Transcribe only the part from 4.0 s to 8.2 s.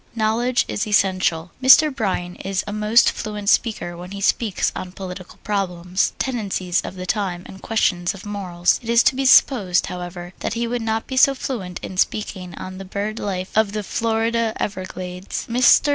he speaks on political problems, tendencies of the time, and questions